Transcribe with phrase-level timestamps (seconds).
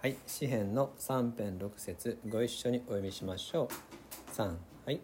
[0.00, 4.32] はい、詩編の3編6節ご一緒にお読みしましょう。
[4.32, 4.54] 3
[4.86, 5.00] はい。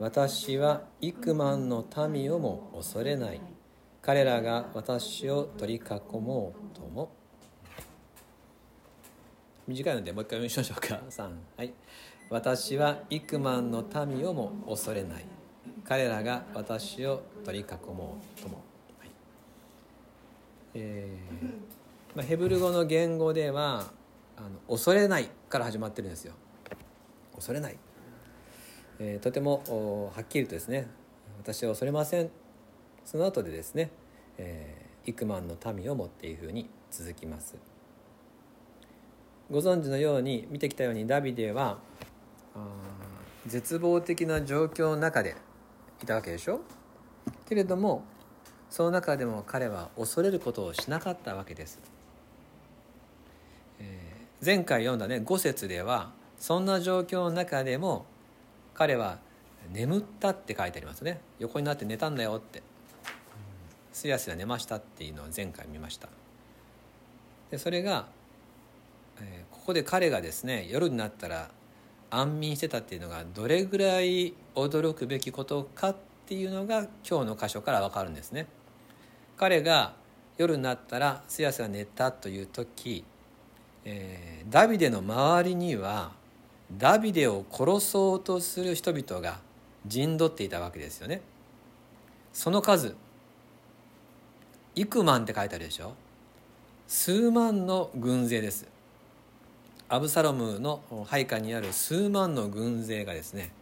[0.00, 3.40] 私は幾万の民をも恐れない。
[4.02, 7.12] 彼らが私を取り囲もうとも。
[9.68, 11.00] 短いのでもう一回読みましょうか。
[11.08, 11.72] 3はい。
[12.28, 15.24] 私は幾万の民をも恐れない。
[15.84, 18.56] 彼らが私を取り囲もうとも。
[18.98, 19.10] はい
[20.74, 23.92] えーまあ、ヘブル語の言語では
[24.36, 26.34] あの恐れないから始まってるんですよ。
[27.34, 27.76] 恐れない、
[28.98, 30.88] えー、とてもはっきりとですね。
[31.38, 32.30] 私は恐れません。
[33.04, 33.90] その後でですね、
[34.38, 37.56] えー、幾万の民をもっていうふうに続きます。
[39.50, 41.78] ご存知のように見てきたようにダビデは
[43.46, 45.36] 絶望的な状況の中で
[46.02, 46.60] いたわけでしょ？
[47.48, 48.02] けれども
[48.70, 51.78] その中でも彼は恐れることをしなかったわけです。
[54.46, 58.06] 前回読んだね5節ではそんな状況の中でも
[58.74, 59.18] 彼は
[59.72, 61.20] 眠ったって書いてありますね。
[61.40, 62.62] 横になって寝たんだよって。
[63.92, 66.08] すやすや寝ましたっていうのを前回見ました。
[67.50, 68.06] でそれが、
[69.20, 71.50] えー、ここで彼がですね夜になったら
[72.10, 78.46] 安眠してたっていうのがどれぐらい驚くべきことかっていうのが今日の箇所から分かるんですね。
[79.36, 79.96] 彼が
[80.38, 83.04] 夜になったらすやすや寝たという時
[83.88, 86.12] えー、ダビデの周りには
[86.76, 89.38] ダビデを殺そうとする人々が
[89.86, 91.22] 陣取っていたわけですよね。
[92.32, 92.96] その数
[94.74, 95.94] 幾万って書いてあるでしょ。
[96.88, 98.66] 数万の軍勢です。
[99.88, 103.52] アブサロムの配下にある数万の軍勢がですね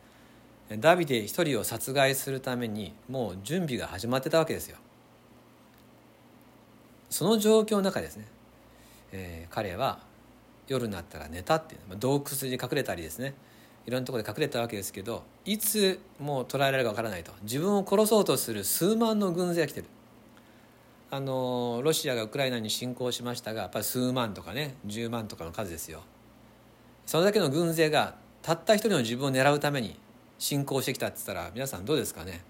[0.79, 4.79] ダビデ一人を殺害するためにもう準備が始まってたわけですよ。
[7.11, 8.27] その状況の中ですね、
[9.13, 10.01] えー、彼は
[10.69, 13.35] 夜になったら寝たっていう、洞窟に隠れたりですね。
[13.87, 17.33] いろんなところで隠れたわけですけどいつもう捕らえられるかわからないと。
[17.43, 19.87] 自分を殺そうとする数万の軍勢が来てる。
[21.11, 26.03] あのロシアがウクライナに侵攻しましたがやっぱり数万とかね10万とかの数ですよ。
[27.07, 29.99] それだけの軍勢がたった一人の自分を狙うために
[30.39, 32.43] 侵攻してきたって言ったら皆さんどうですかね。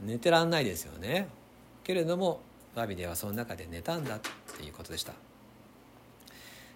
[0.00, 1.28] 寝てらんないですよね。
[1.82, 2.40] けれども
[2.74, 4.20] バビデはその中で寝たんだっ
[4.58, 5.14] ていうことでした。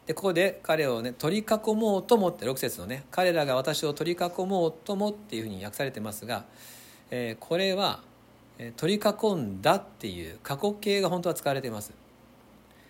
[0.07, 6.45] でここで彼をね取り囲もうともって6節のね彼らが私を取り囲もうともっていうふうに訳されてますが、
[7.11, 8.01] えー、これは
[8.77, 11.93] 取り囲んだっていう過去形が本当は使われています。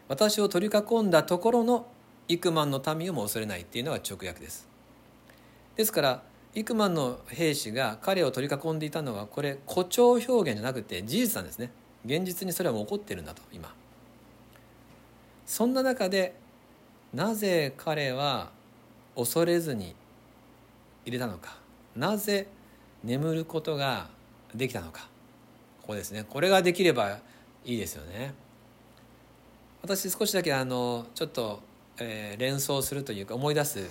[0.09, 1.87] 私を取り囲んだところの
[2.29, 4.69] 幾万の民をも恐れないっていうのが直訳です。
[5.77, 6.23] ですから
[6.55, 11.71] 幾万の兵士が彼を取り囲んでいたのはこれ誇張表現じゃなくて事実なんですね。
[12.05, 13.75] 現実にそれはもう起こってるんだと今。
[15.47, 16.35] そんな中で
[17.13, 18.51] なぜ彼は
[19.17, 19.95] 恐れずに
[21.05, 21.57] 入れたのか？
[21.95, 22.47] なぜ
[23.05, 24.09] 眠ることが
[24.55, 25.09] できたのか？
[25.83, 26.25] ここですね。
[26.29, 27.19] これができれば
[27.65, 28.35] いいですよね。
[29.83, 31.61] 私少しだけあのちょっと、
[31.99, 33.89] えー、連想するというか思い出す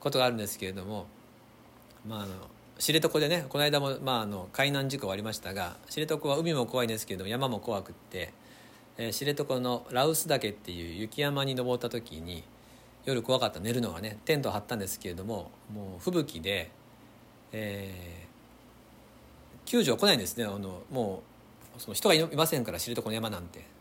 [0.00, 1.06] ことがあるんですけれども
[2.06, 2.32] まああの
[2.78, 8.32] 知床でねこの間も、まあ、あの海難事故はありましたが知床は海も怖いんですけれども山も怖くって
[8.96, 12.44] えー、知床の羅臼岳っていう雪山に登った時に
[13.04, 16.70] 夜怖かった寝るのがねテントを張ったんですけれどももう吹雪で、
[17.52, 20.44] えー、救助は来ないんですね。
[20.44, 21.22] あのも
[21.76, 23.74] うその人がいませんから知床の山なんて。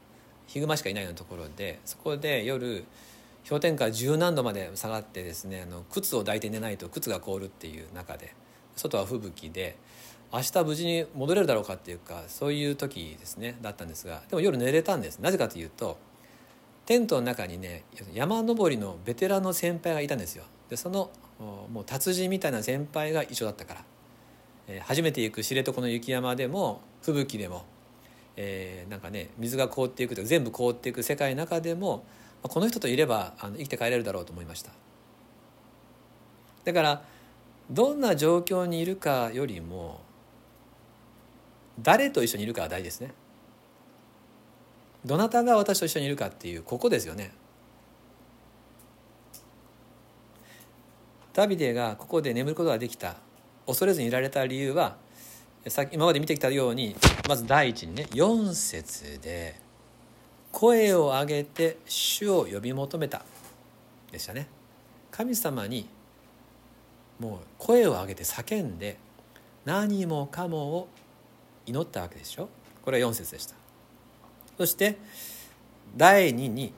[0.47, 2.85] ヒグマしかいないようなところでそこで夜
[3.47, 8.33] 氷点下十何度まで下がってですねあの靴を抱いて寝ないと靴が凍るっていう中で
[8.75, 9.75] 外は吹雪で
[10.33, 15.19] 明日無事に戻れるだろうかっていうかそういう時ですねだったんですがでも夜寝れたんです。
[15.19, 15.97] なぜかというと
[16.87, 17.83] テントの中にね
[18.13, 20.43] 山登りのベテランの先輩がいたんですよ。
[20.69, 21.11] でその
[21.71, 23.83] もう達人みたいな先輩が一緒だったから、
[24.67, 27.65] えー、初めて行く知床の雪山でも吹雪でも、
[28.35, 32.05] えー、なんかね水が凍っていくとか全部凍っていく世界の中でも
[32.41, 34.71] この人といればあの生きて帰れるだろうと思いました。
[36.65, 37.03] だから
[37.69, 40.01] どんな状況にいるかよりも
[41.81, 43.13] 誰と一緒にいるかが大事ですね。
[45.05, 47.33] どなたが私と一緒にいるかっていうここですよね。
[51.33, 53.15] ダビデがここで眠ることができた
[53.65, 54.97] 恐れずにいられた理由は
[55.67, 56.95] さ今まで見てきたように
[57.27, 59.59] まず第一にね4節で
[60.51, 63.25] 「声を上げて主を呼び求めた」
[64.11, 64.47] でしたね。
[65.09, 65.87] 神様に
[67.19, 68.97] もう声を上げて叫んで
[69.65, 70.87] 何もかもを
[71.65, 72.49] 祈ったわけでしょ？
[72.83, 73.55] これは4節でした。
[74.57, 74.97] そして
[75.95, 76.73] 第2に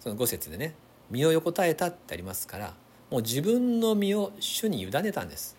[0.00, 0.74] その5節でね
[1.10, 2.74] 身を横たえたってありますから
[3.10, 5.56] もう自分の身を主に委ねたんです。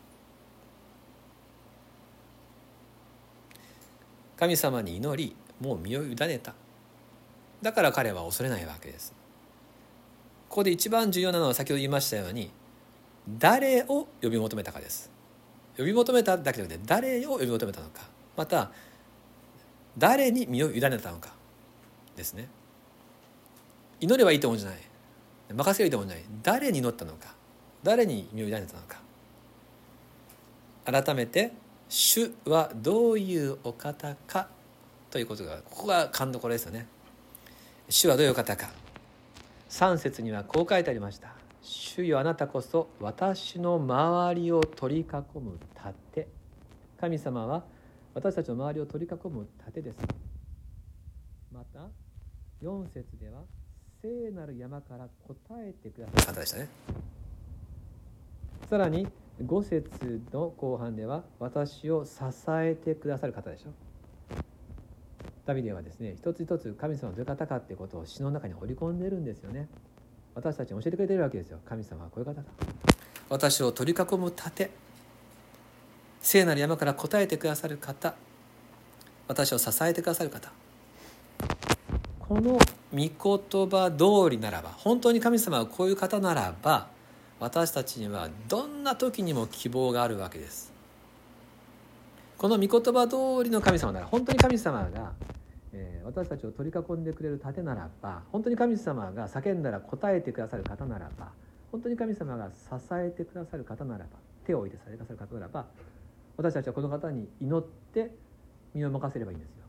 [4.38, 6.54] 神様に祈りもう身を委ねた。
[7.62, 9.14] だから彼は恐れないわけです。
[10.50, 12.52] ここで一番重要なのは先ほど言いましたように
[13.38, 15.12] 誰を呼び求めたかです。
[15.78, 18.02] 呼び求めただけじゃなくて誰を呼び求めたのか。
[18.36, 18.72] また
[19.98, 21.34] 誰に身を委ねたのか
[22.16, 22.48] ですね。
[24.00, 24.80] 祈ればいいと思うんじゃない。
[25.54, 26.26] 任せればいいと思うんじゃない。
[26.44, 27.36] 誰に祈ったのか。
[27.84, 29.02] 誰に身を委ねたのか。
[30.86, 31.54] 改めて
[31.90, 34.48] 主はどういうお方か
[35.10, 36.88] ということがここが勘どころですよね。
[37.90, 38.72] 主はどういうお方か。
[39.70, 41.34] 3節にはこう書いてありました
[41.64, 46.28] 「主よあなたこそ私の周りを取り囲む盾。
[47.00, 47.64] 神様は
[48.14, 49.98] 私たちの周りを取り囲む盾です」
[51.52, 51.90] また
[52.62, 53.44] 4節では
[54.02, 56.70] 聖なる山から答えてくださる方でしたね。
[58.70, 59.08] さらに
[59.44, 62.14] 5節の後半では私を支
[62.50, 63.72] えてくださる方でしょ。
[65.46, 69.68] ダビデはですね一つ一つ神様はどういう方かっていうことを詩の中に織り込んでるんですよね。
[70.34, 71.60] 私たちに教えてくれてるわけですよ。
[71.66, 72.44] 神様はこういう方だ。
[73.30, 74.70] 私を取り囲む盾
[76.22, 78.16] 聖なる山から答えてくださる方
[79.28, 80.52] 私を支えてくださる方。
[82.20, 82.60] この御
[82.92, 86.88] 言葉通りならば本当に神様はこういう方ならば
[87.40, 90.72] 私たちにはどんな時にも希望があるわけです。
[92.38, 95.12] この御言葉通りの神様なら本当に神様が、
[95.74, 101.30] え、私たちを取り囲んでくれる盾ならば本当に神様が叫んだら答えてくださる方ならば
[101.72, 102.54] 本当に神様が支
[102.94, 104.10] えてくださる方ならば
[104.46, 105.66] 手を置いてされてくださる方ならば
[106.38, 108.12] 私たちはこの方に祈って
[108.74, 109.64] 身を任せればいいんですよ。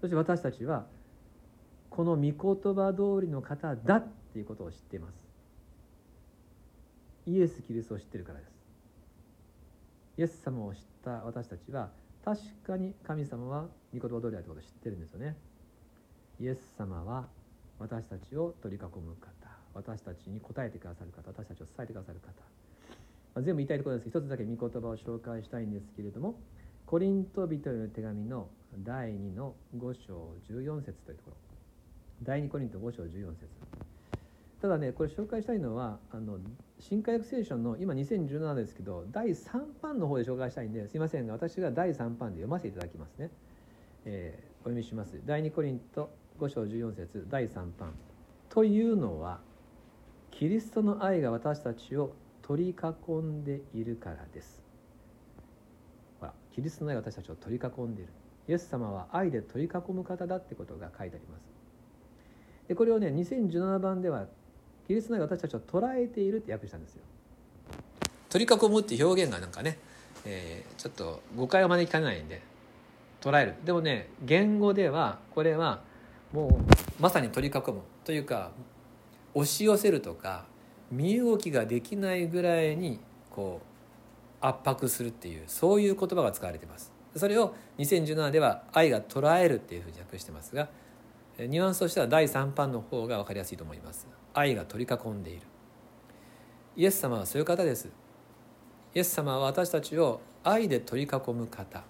[0.00, 0.86] そして私たちは
[1.90, 2.32] この御言
[2.74, 5.14] 葉通りの方だっていうことを知っています。
[7.26, 8.50] イエス・キリストを知ってるからです。
[10.18, 11.90] イエス様を知った私たちは
[12.24, 15.36] 確かに神様は御言葉通りだということを知ってるんですよね。
[16.40, 17.26] イエス様は
[17.78, 19.56] 私たちを取り囲む方。
[19.74, 21.28] 私たちに答えてくださる方。
[21.28, 22.32] 私たちを支えてくださる方、
[23.36, 26.40] まあ、全部言いたいところですけど一つだけ御言葉を紹介したいんですけれども
[26.86, 28.48] コリント人への手紙の
[28.78, 31.36] 第2の5章14節というところ。
[32.22, 33.46] 第2コリント5章14節。
[34.62, 36.38] ただねこれ紹介したいのはあの
[36.80, 43.30] 新科学聖書の今2017ですけど第3版の方で紹介したいんですいませんが私が第3版で読ませていただきますね、
[44.06, 45.20] えー、お読みします。
[45.26, 46.10] 第2コリント
[46.40, 47.92] 5章14節第3版。
[48.48, 49.40] というのは
[50.30, 52.14] キリストの愛が私たちを
[52.46, 54.62] 取り囲んでいるからです。
[56.20, 58.12] ほらキリストの愛が私たちを取り囲んでいる。
[58.48, 61.42] イエス様は愛で取り囲む方だってことが書いてあります。
[62.68, 64.26] でこれをね2017番では
[64.86, 67.02] キリストの愛が私たちを捉えているって訳したんですよ。
[68.30, 69.78] 取り囲むって表現がなんかね、
[70.24, 72.42] えー、ちょっと誤解を招きかねないんで
[73.20, 73.54] 捉える。
[73.64, 75.80] でもね言語ではこれは
[76.32, 78.52] もうまさに取り囲むというか
[79.34, 80.44] 押し寄せるとか
[80.90, 83.00] 身動きができないぐらいに
[83.30, 86.92] こう圧迫するっていうそういう言葉が使われています。
[87.14, 90.68] それを2017では「愛が捉える」っていうふうに訳してますが
[91.38, 94.06] ニュアンスとしては第3版の方が分かりやすいと思います。
[94.34, 95.46] 愛が取り囲んでいる。
[96.76, 97.88] イエス様はそういう方です。
[98.94, 101.84] イエス様は私たちを愛で取り囲む方。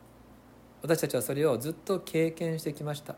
[0.83, 3.17] 私たちはそれをずっと経験してきました。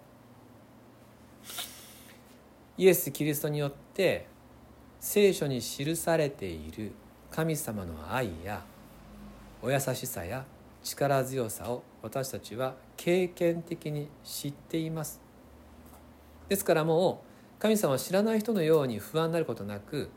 [2.78, 4.26] イエス・キリストによって
[5.00, 6.92] 聖書に記されている
[7.30, 8.64] 神様の愛や
[9.62, 10.44] お優しさや
[10.82, 15.20] 力強さを私たちは経験的に知っています。
[16.48, 17.22] ですからも
[17.58, 20.10] う神様を知らない人のように不安になることなく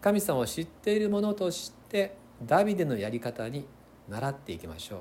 [0.00, 3.66] 神様を知っているものとしてダビデのやり方に
[4.08, 5.00] 習っていきましょう。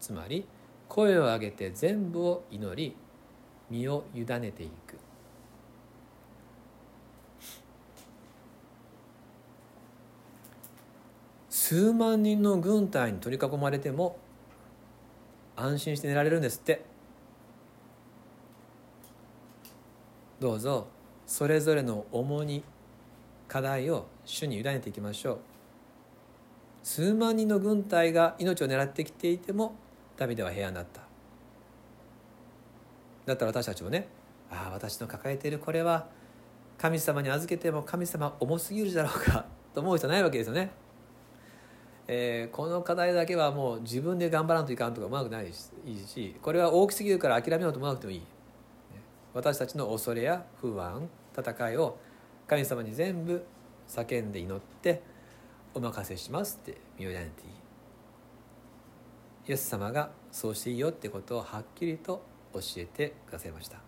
[0.00, 0.46] つまり
[0.88, 2.96] 声を上げて全部を祈り
[3.70, 5.05] 身を委ねていく。
[11.68, 14.16] 数万人の軍隊に取り囲まれても
[15.56, 16.84] 安心して寝られるんですって。
[20.38, 20.86] どうぞ
[21.26, 22.62] それぞれの重荷
[23.48, 25.38] 課題を主に委ねていきましょう。
[26.84, 29.74] 数万人の軍隊が命を狙ってきていても
[30.16, 31.00] ダビデは平安だった。
[33.26, 34.06] だったら私たちもね
[34.52, 36.06] ああ私の抱えているこれは
[36.78, 40.85] 神様に預けても神様重すぎるだろうかと思う人ないわけですよね。
[42.08, 48.22] えー、この課題だけはもう自分で頑張らんといかんとかうまくないしこれは大きすぎるから諦めようと思わなくてもいい。
[49.34, 51.98] 私たちの恐れや不安戦いを
[52.46, 53.44] 神様に全部
[53.86, 55.02] 叫んで祈って
[55.74, 57.52] お任せしますって身を委ねていい
[59.48, 62.22] イエス様がそうしていいよってことをはっきりと
[62.54, 63.78] 教えてくださいました。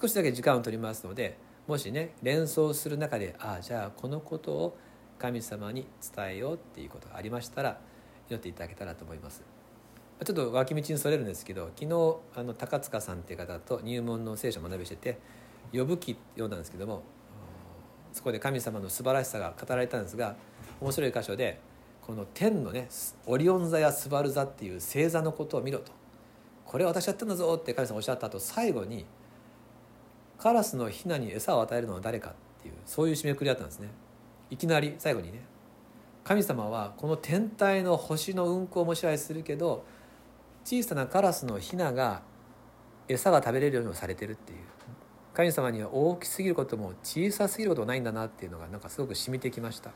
[0.00, 4.78] 少しだけ時間を取りますのでもしね連想する中でああじゃあこのことを
[5.18, 7.78] 神様に伝えようっていうことがありましたら
[8.28, 9.42] 祈っていただけたらと思います。
[10.24, 15.18] ちょっと脇道にそれるんですけど昨日あの高塚さんっていう方と入門の聖書を学びしてて
[15.76, 17.02] 「呼ぶ記」読んだんですけども
[18.14, 20.36] そこで神様の素晴らしさが語られたんですが
[20.80, 21.60] 面白い箇所で
[22.00, 22.88] この天のね
[23.26, 25.92] オリオン座やスバル座っていう星座のことを見ろと。
[26.64, 29.04] これ私やったんだぞって神様おっしゃった後最後に
[30.38, 33.88] カラスのヒナに餌を与えるのは誰かっていうそういう締めくくりだったんですね。
[34.50, 35.44] いきなり最後にね
[36.24, 39.84] 神様はこの天体の星の運行も支配するけど
[40.64, 42.22] 小さなカラスのヒナが
[43.08, 44.58] 餌が食べれるようにもされてるっていう。
[45.32, 49.90] 神様には大きすぎることも小さすぎることもないんだなっていうのがなんかすごく染みてきました。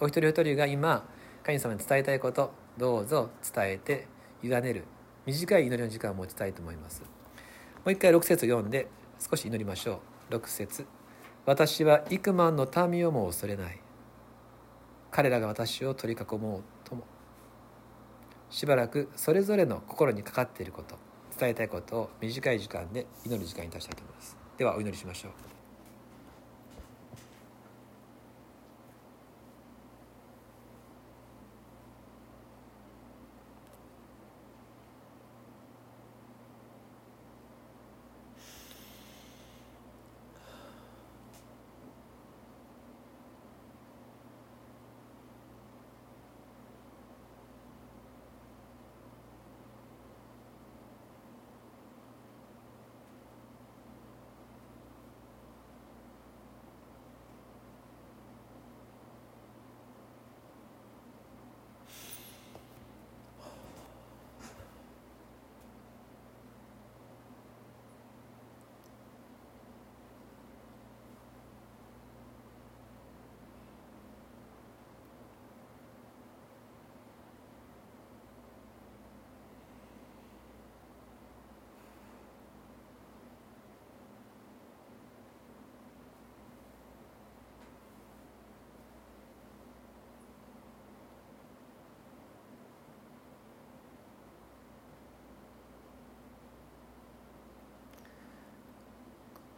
[0.00, 1.04] お一人お一人が今
[1.42, 4.06] 神様に伝えたいことどうぞ伝えて
[4.42, 4.84] 委ねる。
[5.26, 7.02] 短い祈りの時間を持ちたいと思います。
[7.02, 7.08] も
[7.86, 8.86] う一回6節読んで
[9.18, 10.34] 少し祈りましょう。
[10.34, 10.86] 6節。
[11.46, 13.78] 私は幾万の民をも恐れない。
[15.12, 17.04] 彼らが私を取り囲もうとも。
[18.50, 20.96] しばらくそれぞれの心にかかっていること。
[21.38, 24.36] 伝えたいことを短い時間で祈る時間にいたしたいと思います。
[24.58, 25.55] ではお祈りしましょう。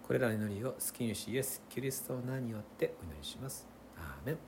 [0.09, 3.69] これらの祈りをスキン主イエス・キリストの名によってお祈りします。
[3.99, 4.39] アーメン